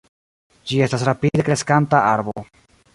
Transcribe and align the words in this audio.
Ĝi 0.71 0.79
estas 0.87 1.05
rapide 1.11 1.47
kreskanta 1.51 2.05
arbo. 2.19 2.39